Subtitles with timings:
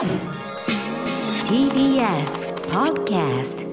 [0.00, 0.08] TBS
[2.70, 3.66] Podcast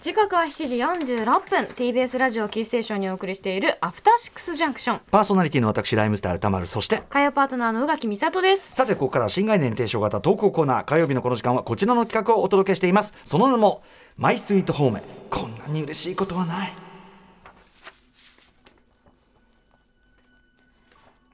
[0.00, 1.64] 時刻は7時46分。
[1.64, 8.76] TBS ラジオキーステーションにお送りしているアフターシックスジャンクションパーソナリティの私ライムスター歌丸そして火曜パートナーの宇垣美里です。
[8.76, 13.16] さてここから新概念提唱型投稿コーナー火曜日のこの時間はこちらの企画をお届けしています。
[13.24, 13.82] その名も
[14.16, 16.72] マイスイートホームこんなに嬉しいことはない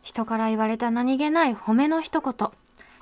[0.05, 2.51] 人から言われた何気ない褒めの一言。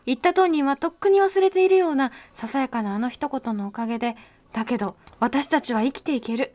[0.07, 4.17] 言った当人はとっくに忘れているようなささやかなあの一言のおかげで
[4.53, 6.55] だけど私たちは生きていける。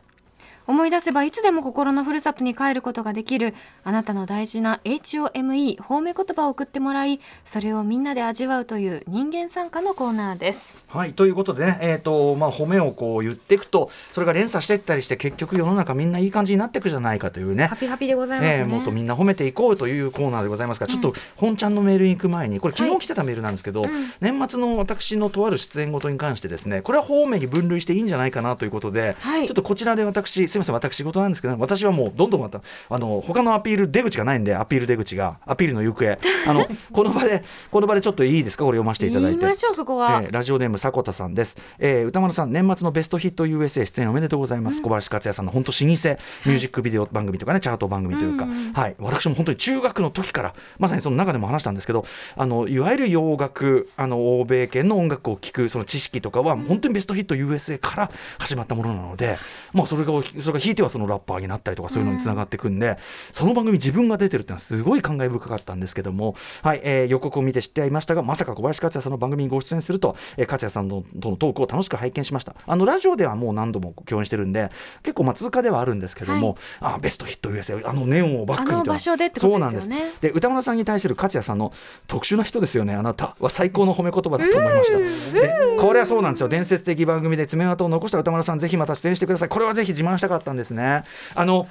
[0.68, 3.54] 思い出せばいつでも心のふるさとに帰ることができる
[3.84, 10.86] あなたの大事な HOME 褒め言葉を送ってもらいそれをみんなで味わうという人間参加のコーナーです。
[10.90, 17.68] はいということでね、えーとまあ、褒めをこう言っていくとそれが連鎖していったりして結局世の中みんないい感じになっていくじゃないかというね。
[17.68, 23.84] ハピハピでございますね、えーもっとみんな褒めていこうというコーナーでございますが、ちょっと本ちゃんのメールに行く前にこれ昨日来てたメールなんですけど、
[24.20, 29.48] 年末の私のとある出演ごとに関してですねこれは方面に分類していいんじゃないかなということで、はい。
[29.48, 36.18] ちょっとこちらで私すみません私事なんですけど私はもうどんどんまたあの他のアピール出口がないんでアピール出口がアピールの行方。
[36.48, 38.64] あのこの場でこの場でちょっといいですか？
[38.66, 39.38] これ読ませていただいて。
[39.40, 48.96] 言いましょうそこは、えーラジオネーム迫田さんです、えー歌丸さん年末のベストヒット USA 出演おめでとうございます、小林克也さんの本当老舗ミュージックビデオ番組とかねチャート番組というか、はい。
[49.00, 59.38] 私も本当に中学の時からまさにその中でも話したんですけどあのいわゆる洋楽あの欧米圏の音楽を聴くその知識とかは本当にベストヒット USA から始まったものなので、
[59.74, 60.12] まあそれが
[60.48, 62.98] それが引いてはそのラッパーになったりとかそういうのにつながっていくんで、
[63.32, 72.56] その番組自分が出てるっていうのはすごい感慨深かったんですけども、はいえー予告を見て知ってはいましたがまさか小林克也さんの番組にご出演すると、えー、克也さんのとのトークを楽しく拝見しました。
[72.66, 74.70] あのラジオではもう何度も共演してるんで
[75.04, 79.82] 結構まあ通過ではあるんですけども、あベストヒット USA あのネオンをバックにあの場所でってことですよね。
[79.82, 80.22] そうなんです。
[80.22, 81.74] で宇多丸さんに対する克也さんの
[82.08, 82.94] 特殊な人ですよね。
[82.94, 84.98] あなたは最高の褒め言葉だと思いました。
[84.98, 86.50] でこれはそうなんですよ。
[86.50, 89.50] 伝説的番組で爪痕を残した宇多丸さんぜひまた出演してください。
[89.50, 91.04] これはぜひ自慢したかったんですね。
[91.36, 91.68] あの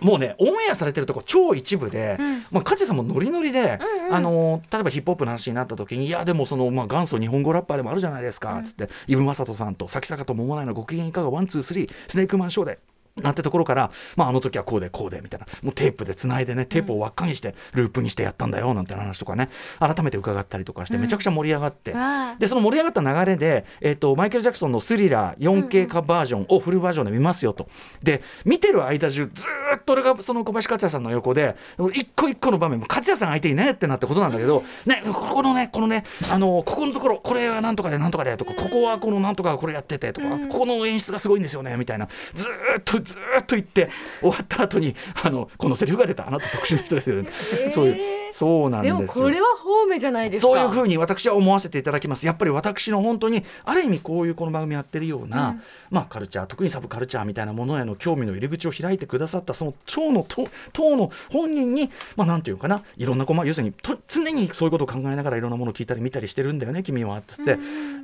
[0.00, 2.18] もうねオンエアされてるとこ超一部で、
[2.50, 3.78] まあ、梶さんもノリノリで、
[4.10, 12.78] あの例えばヒップホップの話になった時にいやでもその、まあ、元祖日本語ラッパーでもあるじゃないですか、つって伊武雅刀さんと咲坂と桃内のご機嫌いかがワンツースリースネークマンショーで。
[13.16, 15.46] なんてところから、まあ、あの時はこうでこうでみたいな。
[15.62, 19.48] もうテープでつないでねテープを輪っかにしてループにしてやったんだよなんて話とかね。
[19.78, 22.36] 改めて伺ったりとかしてめちゃくちゃ盛り上がって、わあ。
[22.38, 27.68] でその盛り上がった流れで、えっとマイケル・ジャクソンの「スリラー 4K 化バージョンをフルバージョンで見ますよと。
[28.02, 31.56] で見てる間中ずーっと俺がその小林克也さんの横で
[31.94, 47.28] 一個一個の場面も克也さん相手にねってなってことなんだけど、ね、ここのねこのねあのここのところこれはなんとかでなんとかでとかここはこのなんとかこれやっててとか、ここの演出がすごいんですよねみたいなずっとずっと言って終わった後にあのこのセリフが出たあなた特殊な人ですよね、
[47.72, 48.98] そういうそうなんでよ。
[48.98, 50.48] ですもこれは方面じゃないですか。
[50.48, 52.26] そういうふうに私は思わせていただきます。
[52.26, 55.58] やっぱり私の本当にある意味こういうこの番組やってるような、
[55.90, 62.82] まあカルチャー特にサブカルチャーみたいなものへの興味の入り口を開いてくださったその党の党党の本人にまあなんていうかな。
[62.98, 67.58] いろんなこま要するにと常にそういうことを考えながらいろんなものを聞いたり見たりしてるんだよね君はっつって、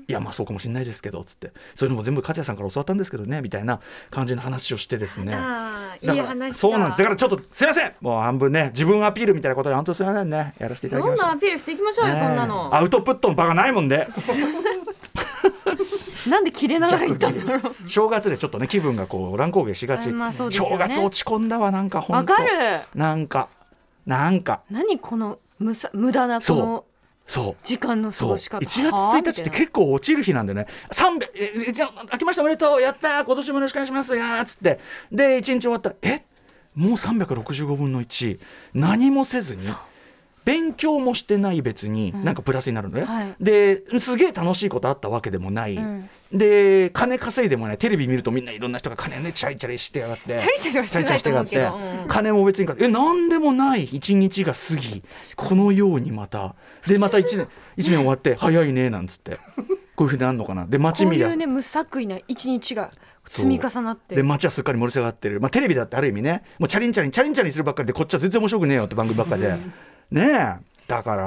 [0.08, 1.52] いやまあそうかもしれないですけどつって。
[1.74, 5.34] そういうのも全部勝也さんから教わったんですけどねみたいな感じの話をしてですね。
[5.34, 6.54] あーだからいい話だ。
[6.54, 6.98] そうなんです。
[6.98, 7.92] だからちょっとすいません。
[8.00, 12.74] もう半分ね自分アピールみたいなことで本当すいませんねやらせていただきましたどんどんアピールしていきましょうよ、ねそんなの。
[12.74, 14.06] アウトプットの場がないもんで。
[16.28, 17.88] なんで切れながら言ったんだろう。
[17.88, 20.36] 正月でちょっとね気分がこう乱高下しがち、あまあね。
[20.50, 22.50] 正月落ち込んだわなんか本当わかる。
[22.94, 23.48] なんか
[24.06, 24.60] なんか。
[24.70, 26.58] 何この無さ無駄なこそう。
[26.58, 26.84] の
[27.26, 27.56] そう。
[27.64, 28.58] 時間の過そうごし方。
[28.58, 32.80] 1月1日って結構落ちる日なんだよね300ええじゃあ明けましておめでとう。
[32.80, 33.24] やったー。
[33.24, 34.16] 今年もよろしくお願いします。
[34.16, 34.78] やーっつって。
[35.10, 36.22] で1日終わったえ？
[36.74, 38.38] もう365分の1
[38.74, 39.62] 何もせずに
[40.44, 43.34] 勉強もしてない別に、なんかプラスになるのね、はい。
[43.40, 46.08] ですげえ楽しいことあったわけでもない、ん。
[46.32, 47.78] で金稼いでもない。
[47.78, 50.36] テレビ見るとみんないろんな人が金ねチャリチャリしてやがって。
[50.38, 51.50] チャリチャリはしてないと思うけど。
[51.50, 52.08] チャリチャリしてやがって。
[52.08, 53.84] 金も別にかえなんでもない。
[53.84, 55.02] 一日が過ぎ。
[55.36, 56.54] このようにまた。
[56.86, 59.38] でまた1年 一年終わって早いねなんつって。
[59.94, 60.66] こういうふうになるのかな。
[60.66, 61.26] で街見りゃ。
[61.26, 62.90] こういうね無作為な一日が
[63.28, 64.16] 積み重なって。
[64.16, 66.42] で街はすっかり盛り下がってる、まあ、テレビだってある意味ね。
[66.58, 69.54] もうチャリンチャリンチャリンチャリンするばっかりでこっちは全然面白くねえよって番組ばっかりで
[70.12, 70.72] ねえ。
[70.88, 71.24] だから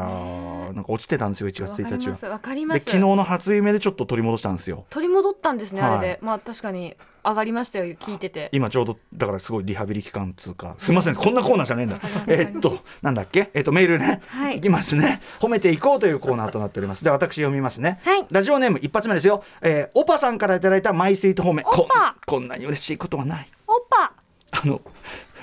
[0.73, 2.29] なんか落ちてたんですよ1月1日は。
[2.29, 2.91] わかりますです。
[2.91, 4.85] 昨日の初夢でちょっと取り戻したんですよ。
[4.91, 5.91] 取り戻ったんですね、はい。
[5.91, 6.19] あれで。
[6.21, 8.49] まあ確かに上がりましたよ聞いてて。
[8.51, 11.99] 今ちょうどだからすごいリハビリ期間つうかすみませんこんなコーナーじゃねえんだ。
[12.27, 13.49] えっとなんだっけ？
[13.55, 14.57] えっとメールね、はい。
[14.57, 15.19] いきますね。
[15.39, 17.03] 褒めていこうというコーナーとなっております。
[17.03, 18.27] では私読みますね、はい。
[18.29, 21.63] ラジオネーム一発目ですよ、えー、オパさんからいただいたマイスイート褒め。
[21.63, 21.87] こ
[22.27, 23.49] こんなに嬉しいことはない。
[23.67, 24.13] オッパ。
[24.51, 24.79] あの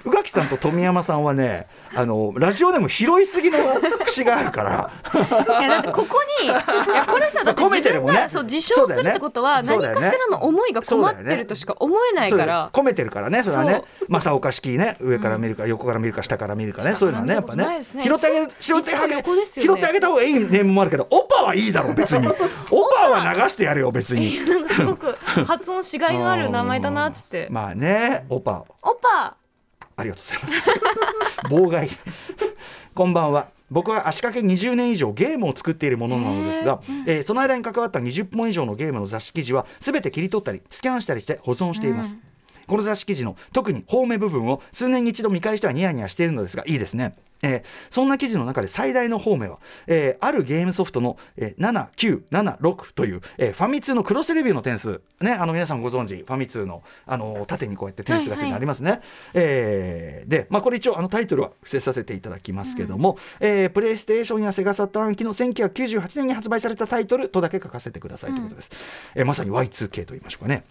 [0.05, 3.59] 宇垣さんと富山さんはねあのラジオでも拾いすぎの
[4.05, 4.91] 節があるから。
[5.61, 8.29] いやだってここにいやこれさだってるもんね。
[8.31, 12.71] そう自称するってことは何かしらの思いが困ってるとしか思えないから。
[12.73, 13.83] 込めてるからねそれはね。
[14.01, 16.95] そ正岡式ね上から見るか、横から見るか下から見るかね。
[16.95, 17.11] そう。
[17.11, 19.75] いうのはねやっぱね下から見拾ってあげる拾ってあげいつも横ですよね。
[19.75, 22.27] 拾ってあげた方がいいネームもあるけどオパはいいだろう別に。
[22.71, 24.45] オパは流してやるよ別に。
[24.47, 25.17] なんかすごく
[25.47, 27.49] 発音しがいのある名前だなっつって。
[27.51, 29.37] まあねオパオパ
[30.03, 30.71] ありがとうございます。
[31.49, 31.91] 妨害。
[32.95, 33.49] こんばんは。
[33.71, 42.19] 僕は足掛け20年以上ゲームを作っているものなのですが、えーその間に関わった20本以上のゲームの雑誌記事は全て切り取ったりスキャンしたりして保存しています。
[42.67, 47.17] この雑誌記事の特に方面部分を数年に一度見返してはニヤニヤしているのですがいいですね。
[47.43, 51.93] えーそんな記事の中で最大の方面は、えーあるゲームソフトの、えー
[52.31, 59.01] 7976という、えーファミ通のクロスレビューの点数、ね、あの皆さんご存知ファミ通の、あの縦にこうやって点数がついてありますね。
[59.35, 68.71] えーで、まあ、これ一応あのタイトルは伏せさせていただきますけども、えープレイステーションやセガサターン機の1998年に発売されたタイトルとだけ書かせてくださいということです。
[69.15, 70.65] えーまさに Y2K と言いましょうかね。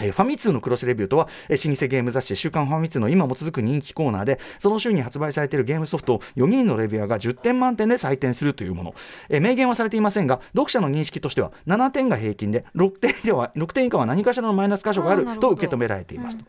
[0.00, 8.94] えーファミ通のクロスレビューとは、えー老舗ゲーム雑誌「週刊ファミ通」の今も続く人気コーナーでその週に発売されているゲームソフトを4人のレビュアーが10点満点で採点するというもの、
[9.28, 16.44] えー明言はされていませんが読者の認識としては7点が平均で6点では6点以下は何かしらのマイナス箇所があると受け止められていますと。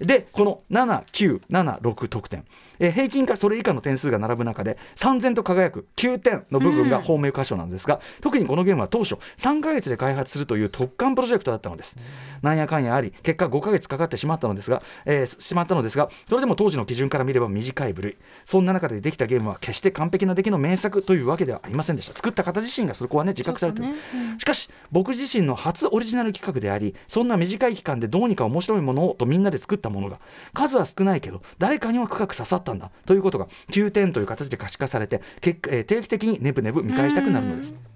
[0.00, 2.44] でこの7976得点、
[2.78, 11.96] えー平均かそれ以下の点数が並ぶ中で三千と輝く9点の部分が方面箇所なんですが、特にこのゲームは当初3ヶ月で開発するという特艦プロジェクトだったのです、
[12.42, 18.16] なんやかんやあり結果5ヶ月かかってしまったのですが、えーしまったのですがそれでも当時の基準から見れば短い部類。
[18.44, 22.14] そんな中でできたゲームは決して完璧な出来の名作というわけではありませんでした。
[22.14, 30.18] 作った方自身がそこはね自覚されてる、ちょっとねしかし僕自身の初オリジナル企画でありそんな短い期間でどうにか面白いものをとみんなで作ったものが
[30.54, 37.87] 数は少ないけど誰かには深く刺さったんだということが9点という形で可視化されてえー定期的にネブネブ見返したくなるのです。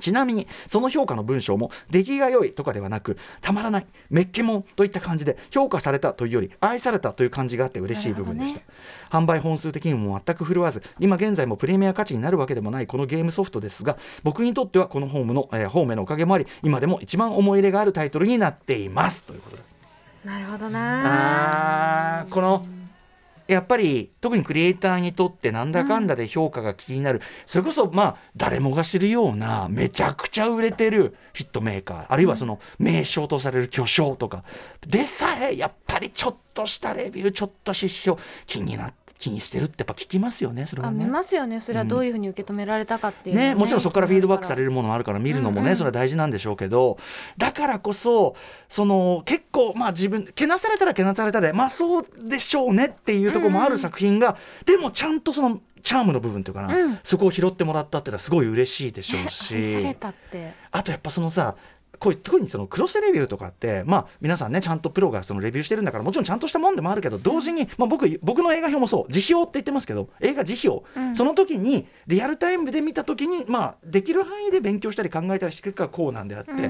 [0.00, 8.60] ちなみにその評価の文章も出来が良いとかではなくたまらないめっけもんといった感じで評価されたというより愛されたという感じがあって嬉しい部分でした、
[9.10, 19.24] 販売本数的にも全く振るわず今現在もプレミア価値になるわけでもないこのゲームソフトですが僕にとってはこのホームの、えー、ホームのおかげもあり今でも一番思い入れがあるタイトルになっています。
[19.26, 19.62] ということで。
[20.24, 22.66] なるほどなあーこの
[23.50, 32.06] やっぱり特にクリエイターにとってなんだかんだで評価が気になる、それこそまあ誰もが知るようなめちゃくちゃ売れてるヒットメーカー。
[32.08, 34.44] あるいはその名称とされる巨匠とか。
[34.86, 41.04] でさえやっぱりちょっとしたレビューちょっと失笑気にな気にしてるってやっぱ聞きますよねそれはあね。
[41.04, 41.60] 見ますよね。
[41.60, 45.68] それはどういうふうに受け止められたかっていうのね、もちろんそこからフィードバックされるるものもあるから見るのもね、うん。
[45.68, 46.98] うんそれは大事なんでしょうけど
[47.36, 48.34] だからこそ
[48.68, 56.98] その結構まあ自分けなされたらけなされたでまあそうでしょうねっていうところもある作品が、でもちゃんとそのチャームの部分というかな、うん。
[57.02, 60.52] そこを拾ってもらったっていうのはすごい嬉しいでしょうし、愛されたって。
[60.70, 61.56] あとやっぱそのさ
[61.98, 69.12] こういう特にそのクロスレビューとかって、まあ、皆さんねちゃんとプロがそのレビューしてるんだからもちろんちゃんとしたもんでもあるけど同時に、まあ、僕僕の映画表もそう。
[69.12, 71.16] 辞表って言ってますけど映画辞表、うん。
[71.16, 76.60] その時にリアルタイムで見た時に、まあ、できる範囲で勉強したり考えたりしていくからこうなんであって、うん。
[76.60, 76.68] 例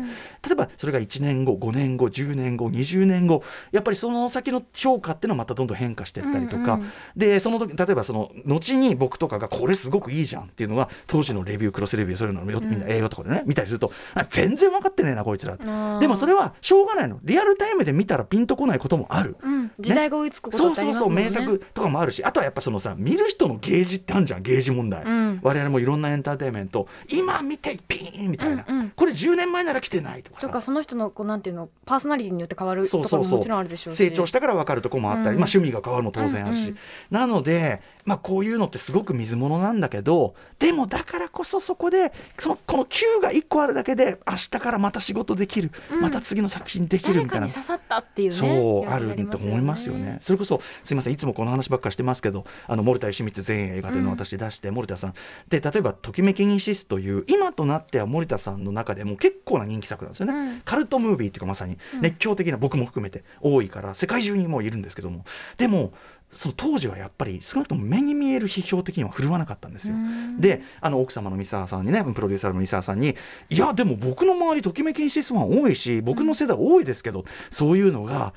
[0.52, 6.90] えばそれが1年後5年後10年後20年後やっぱりその先の評価っていうのはまたどんどん変化していったりとか、うんうん。
[7.16, 15.56] でその時例えばその後に僕とかがこれすごくいいじゃんっていうのが当時のレビュークロスレビューそういうのをよみんな映画とかでね見たりするとあ全然分かってねえなこいつら。
[15.98, 17.18] でもそれはしょうがないの。
[17.22, 19.36] リアルタイムで見たらピンとこないこともある。
[19.42, 19.72] うん。
[19.78, 22.24] 時代が追いつくことそうそうそう名作とかもあるし。
[22.24, 25.40] あとはやっぱそのさ見る人のゲージってあるじゃんゲージ問題、うん。
[25.42, 26.88] 我々もいろんなエンターテインメント。
[27.08, 28.90] 今見てピーンみたいな、うんうん。
[28.90, 30.46] これ10年前なら来てないとかさ。
[30.46, 33.22] とかその人のこうなんていうのパーソナリティによって変わるとそうそうそう。
[33.22, 33.96] かももちろんあるでしょうし。
[33.96, 35.40] 成長したから分かるとこもあったり、うん。
[35.40, 36.76] まあ、趣味が変わるも当然あるし、うんうん
[37.10, 46.00] なので、まあ、こういうのってすごく水物なんだけどでもだからこそそこでそのこの Q が1個あるだけで明日からまた仕事できる、うん。
[46.00, 47.48] また次の作品できる誰みたいな。
[47.48, 48.46] 刺さったっていうねそ
[48.86, 50.18] うあると思いますよね。
[50.20, 55.14] それこそすみませんいつもこの話ばっかりしてますけどあの森田義満全映画というのを私出して、森田さん。
[55.48, 60.32] で例えば「ときめきにシス」という今となっては森田さんの中でも結構な人気作なんですよね。
[60.32, 60.60] うん。
[60.64, 65.24] カルトムービーっていうかまさに熱狂的な、僕も含めて多いから世界中にもういるんですけども。
[65.56, 65.92] でも
[66.30, 69.96] その当時はやっぱり少なくとも目に見える批評的には振るわなかったんですよ。
[70.38, 73.16] であの奥様の三沢さんにねプロデューサーの三沢さんに
[73.50, 78.32] 「いやでも僕の周りときめきにシスファン多いし僕の世代多いですけどそういうのが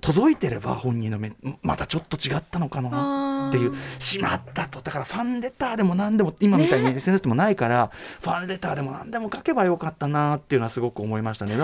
[0.00, 4.80] 届いてれば本人の目またちょっと違ったのかなっていうしまったと。
[4.80, 11.56] だからファンレターでも何でも今みたいに SNS でもないから、ファンレターでも何でも書けばよかったなっていうのはすごく思いましたね。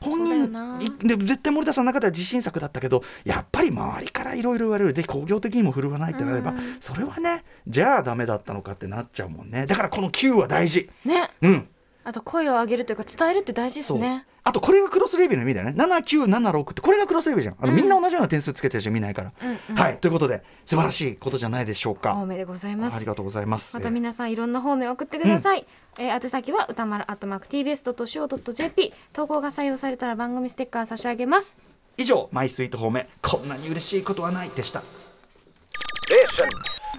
[0.00, 4.94] 本人で絶対森田さんの中では自信作だったけどやっぱり周りからいろいろ言われる。
[4.94, 6.76] で工業的にも振るわないってなれば、うん。
[6.80, 9.66] それはねじゃあダメだったのかってなっちゃうもんね。
[9.66, 10.90] だからこの Q は大事。
[11.04, 11.30] ね。
[11.42, 11.68] うん
[12.04, 13.98] あと声を上げるというか伝えるって大事ですそう。
[13.98, 15.82] ねあとこれがクロスレビューの意味だよね。
[15.82, 17.56] 7976ってこれがクロスレビューじゃん。
[17.58, 17.76] あの、うん。
[17.76, 19.74] みんな同じような点数つけてる人見ないから、うんうん。
[19.74, 19.96] はい。
[19.96, 22.12] ということで素晴らしいことじゃないでしょうか。
[22.12, 22.96] 方面でございます。
[22.96, 23.74] ありがとうございます。
[23.74, 25.66] また皆さんいろんな方面送ってください、
[25.98, 31.56] えー宛先は歌丸アットマーク TBS.CO.JP 投稿が採用されたら番組ステッカー差し上げます。
[31.96, 34.82] 以上マイスイート方面こんなに嬉しいことはないでした。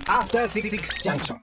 [0.07, 0.69] After Six
[1.03, 1.33] Junction.